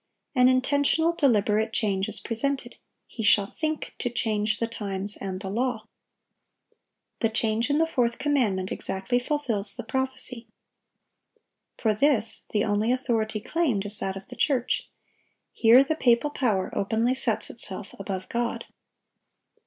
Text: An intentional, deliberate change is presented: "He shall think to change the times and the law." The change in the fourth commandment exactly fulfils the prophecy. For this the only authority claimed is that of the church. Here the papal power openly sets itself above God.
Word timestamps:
An 0.33 0.49
intentional, 0.49 1.13
deliberate 1.13 1.71
change 1.71 2.09
is 2.09 2.19
presented: 2.19 2.75
"He 3.05 3.21
shall 3.21 3.45
think 3.45 3.93
to 3.99 4.09
change 4.09 4.57
the 4.57 4.65
times 4.65 5.15
and 5.15 5.39
the 5.41 5.49
law." 5.51 5.85
The 7.19 7.29
change 7.29 7.69
in 7.69 7.77
the 7.77 7.85
fourth 7.85 8.17
commandment 8.17 8.71
exactly 8.71 9.19
fulfils 9.19 9.75
the 9.75 9.83
prophecy. 9.83 10.47
For 11.77 11.93
this 11.93 12.45
the 12.49 12.63
only 12.65 12.91
authority 12.91 13.39
claimed 13.39 13.85
is 13.85 13.99
that 13.99 14.17
of 14.17 14.25
the 14.29 14.35
church. 14.35 14.89
Here 15.51 15.83
the 15.83 15.95
papal 15.95 16.31
power 16.31 16.75
openly 16.75 17.13
sets 17.13 17.51
itself 17.51 17.89
above 17.99 18.27
God. 18.27 18.65